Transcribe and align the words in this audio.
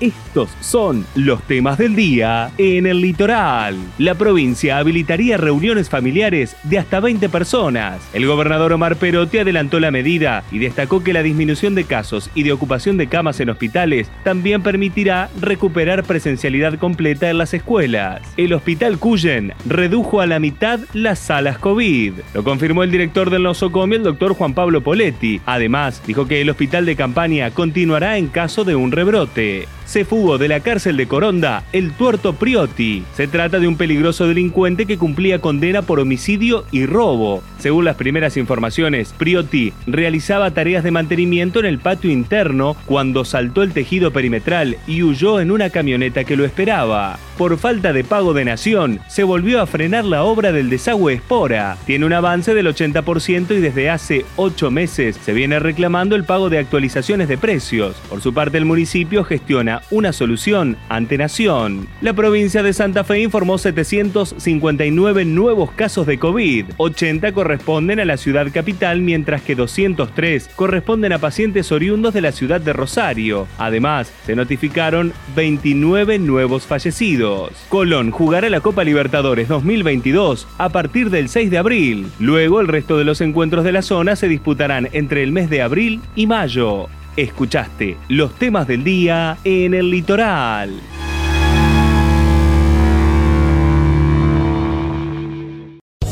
Estos 0.00 0.50
son 0.60 1.06
los 1.14 1.42
temas 1.44 1.78
del 1.78 1.94
día 1.94 2.50
en 2.58 2.86
el 2.86 3.00
litoral. 3.00 3.76
La 3.98 4.14
provincia 4.16 4.78
habilitaría 4.78 5.36
reuniones 5.36 5.88
familiares 5.88 6.56
de 6.64 6.78
hasta 6.78 7.00
20 7.00 7.28
personas. 7.28 8.00
El 8.12 8.26
gobernador 8.26 8.72
Omar 8.72 8.96
Perotti 8.96 9.38
adelantó 9.38 9.78
la 9.78 9.90
medida 9.90 10.42
y 10.50 10.58
destacó 10.58 11.02
que 11.04 11.12
la 11.12 11.22
disminución 11.22 11.74
de 11.74 11.84
casos 11.84 12.30
y 12.34 12.42
de 12.42 12.52
ocupación 12.52 12.96
de 12.96 13.06
camas 13.06 13.38
en 13.40 13.50
hospitales 13.50 14.10
también 14.24 14.62
permitirá 14.62 15.30
recuperar 15.40 16.02
presencialidad 16.02 16.78
completa 16.78 17.30
en 17.30 17.38
las 17.38 17.54
escuelas. 17.54 18.20
El 18.36 18.52
hospital 18.52 18.98
Cuyen 18.98 19.52
redujo 19.66 20.20
a 20.20 20.26
la 20.26 20.40
mitad 20.40 20.80
las 20.92 21.18
salas 21.20 21.58
COVID. 21.58 22.14
Lo 22.34 22.42
confirmó 22.42 22.82
el 22.82 22.90
director 22.90 23.30
del 23.30 23.44
nosocomio, 23.44 23.98
el 23.98 24.04
doctor 24.04 24.34
Juan 24.34 24.54
Pablo 24.54 24.80
Poletti. 24.80 25.40
Además, 25.46 26.02
dijo 26.06 26.26
que 26.26 26.40
el 26.40 26.50
hospital 26.50 26.84
de 26.84 26.96
campaña 26.96 27.50
continuará 27.52 28.18
en 28.18 28.26
caso 28.26 28.64
de 28.64 28.74
un 28.74 28.90
rebrote 28.90 29.68
se 29.84 30.04
fugó 30.04 30.38
de 30.38 30.48
la 30.48 30.60
cárcel 30.60 30.96
de 30.96 31.06
Coronda 31.06 31.64
el 31.72 31.92
tuerto 31.92 32.34
Priotti. 32.34 33.04
Se 33.14 33.26
trata 33.28 33.58
de 33.58 33.68
un 33.68 33.76
peligroso 33.76 34.26
delincuente 34.26 34.86
que 34.86 34.98
cumplía 34.98 35.40
condena 35.40 35.82
por 35.82 36.00
homicidio 36.00 36.64
y 36.70 36.86
robo. 36.86 37.42
Según 37.58 37.84
las 37.84 37.96
primeras 37.96 38.36
informaciones, 38.36 39.14
Priotti 39.16 39.72
realizaba 39.86 40.50
tareas 40.50 40.84
de 40.84 40.90
mantenimiento 40.90 41.60
en 41.60 41.66
el 41.66 41.78
patio 41.78 42.10
interno 42.10 42.76
cuando 42.86 43.24
saltó 43.24 43.62
el 43.62 43.72
tejido 43.72 44.12
perimetral 44.12 44.76
y 44.86 45.02
huyó 45.02 45.40
en 45.40 45.50
una 45.50 45.70
camioneta 45.70 46.24
que 46.24 46.36
lo 46.36 46.44
esperaba. 46.44 47.18
Por 47.38 47.58
falta 47.58 47.92
de 47.92 48.04
pago 48.04 48.32
de 48.32 48.44
nación, 48.44 49.00
se 49.08 49.24
volvió 49.24 49.60
a 49.60 49.66
frenar 49.66 50.04
la 50.04 50.22
obra 50.22 50.52
del 50.52 50.70
desagüe 50.70 51.14
Espora. 51.14 51.76
Tiene 51.84 52.06
un 52.06 52.12
avance 52.12 52.54
del 52.54 52.68
80% 52.68 53.56
y 53.56 53.60
desde 53.60 53.90
hace 53.90 54.24
8 54.36 54.70
meses 54.70 55.18
se 55.20 55.32
viene 55.32 55.58
reclamando 55.58 56.14
el 56.14 56.24
pago 56.24 56.48
de 56.48 56.58
actualizaciones 56.58 57.26
de 57.28 57.38
precios. 57.38 57.96
Por 58.08 58.20
su 58.20 58.32
parte, 58.32 58.58
el 58.58 58.64
municipio 58.64 59.24
gestiona 59.24 59.73
una 59.90 60.12
solución 60.12 60.76
ante 60.88 61.18
Nación. 61.18 61.86
La 62.00 62.12
provincia 62.12 62.62
de 62.62 62.72
Santa 62.72 63.04
Fe 63.04 63.20
informó 63.20 63.58
759 63.58 65.24
nuevos 65.24 65.70
casos 65.72 66.06
de 66.06 66.18
COVID. 66.18 66.66
80 66.76 67.32
corresponden 67.32 68.00
a 68.00 68.04
la 68.04 68.16
ciudad 68.16 68.46
capital, 68.52 69.00
mientras 69.00 69.42
que 69.42 69.54
203 69.54 70.50
corresponden 70.56 71.12
a 71.12 71.18
pacientes 71.18 71.72
oriundos 71.72 72.14
de 72.14 72.20
la 72.20 72.32
ciudad 72.32 72.60
de 72.60 72.72
Rosario. 72.72 73.46
Además, 73.58 74.12
se 74.26 74.34
notificaron 74.34 75.12
29 75.36 76.18
nuevos 76.18 76.66
fallecidos. 76.66 77.52
Colón 77.68 78.10
jugará 78.10 78.50
la 78.50 78.60
Copa 78.60 78.84
Libertadores 78.84 79.48
2022 79.48 80.46
a 80.58 80.68
partir 80.68 81.10
del 81.10 81.28
6 81.28 81.50
de 81.50 81.58
abril. 81.58 82.06
Luego, 82.18 82.60
el 82.60 82.68
resto 82.68 82.98
de 82.98 83.04
los 83.04 83.20
encuentros 83.20 83.64
de 83.64 83.72
la 83.72 83.82
zona 83.82 84.16
se 84.16 84.28
disputarán 84.28 84.88
entre 84.92 85.22
el 85.22 85.32
mes 85.32 85.50
de 85.50 85.62
abril 85.62 86.00
y 86.14 86.26
mayo. 86.26 86.88
Escuchaste 87.16 87.96
los 88.08 88.36
temas 88.38 88.66
del 88.66 88.82
día 88.82 89.38
en 89.44 89.74
el 89.74 89.90
litoral. 89.90 90.80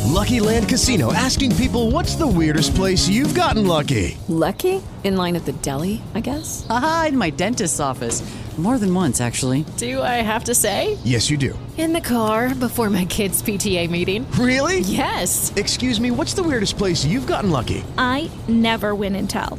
Lucky 0.05 0.39
Land 0.39 0.69
Casino 0.69 1.13
asking 1.13 1.57
people 1.57 1.91
what's 1.91 2.15
the 2.15 2.27
weirdest 2.27 2.77
place 2.77 3.09
you've 3.09 3.35
gotten 3.35 3.67
lucky? 3.67 4.17
Lucky? 4.29 4.81
In 5.03 5.17
line 5.17 5.35
at 5.35 5.45
the 5.45 5.53
deli, 5.63 6.01
I 6.15 6.21
guess? 6.21 6.65
Aha, 6.71 7.07
in 7.09 7.19
my 7.19 7.31
dentist's 7.31 7.81
office. 7.81 8.23
More 8.57 8.79
than 8.79 8.95
once, 8.95 9.21
actually. 9.21 9.65
Do 9.79 10.03
I 10.03 10.21
have 10.23 10.45
to 10.45 10.55
say? 10.55 10.99
Yes, 11.05 11.31
you 11.31 11.39
do. 11.39 11.59
In 11.79 11.95
the 11.95 12.03
car 12.03 12.55
before 12.55 12.91
my 12.91 13.07
kids' 13.07 13.43
PTA 13.43 13.89
meeting. 13.91 14.31
Really? 14.33 14.81
Yes. 14.81 15.51
Excuse 15.57 15.99
me, 15.99 16.11
what's 16.11 16.35
the 16.35 16.43
weirdest 16.43 16.77
place 16.77 17.03
you've 17.05 17.27
gotten 17.27 17.51
lucky? 17.51 17.83
I 17.97 18.31
never 18.49 18.95
win 18.95 19.17
and 19.17 19.29
tell. 19.29 19.59